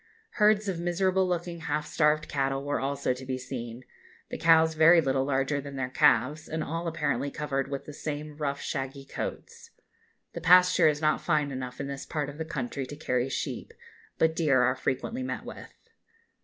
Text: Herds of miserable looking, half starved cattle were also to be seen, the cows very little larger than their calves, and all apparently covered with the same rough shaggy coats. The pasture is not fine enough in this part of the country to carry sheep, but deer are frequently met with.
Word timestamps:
Herds 0.31 0.67
of 0.67 0.79
miserable 0.79 1.27
looking, 1.27 1.59
half 1.59 1.85
starved 1.85 2.27
cattle 2.27 2.63
were 2.65 2.79
also 2.79 3.13
to 3.13 3.23
be 3.23 3.37
seen, 3.37 3.83
the 4.31 4.37
cows 4.39 4.73
very 4.73 4.99
little 4.99 5.23
larger 5.25 5.61
than 5.61 5.75
their 5.75 5.91
calves, 5.91 6.49
and 6.49 6.63
all 6.63 6.87
apparently 6.87 7.29
covered 7.29 7.67
with 7.67 7.85
the 7.85 7.93
same 7.93 8.35
rough 8.37 8.59
shaggy 8.59 9.05
coats. 9.05 9.69
The 10.33 10.41
pasture 10.41 10.87
is 10.87 11.01
not 11.01 11.21
fine 11.21 11.51
enough 11.51 11.79
in 11.79 11.85
this 11.85 12.07
part 12.07 12.29
of 12.29 12.39
the 12.39 12.45
country 12.45 12.87
to 12.87 12.95
carry 12.95 13.29
sheep, 13.29 13.75
but 14.17 14.35
deer 14.35 14.63
are 14.63 14.73
frequently 14.75 15.21
met 15.21 15.45
with. 15.45 15.71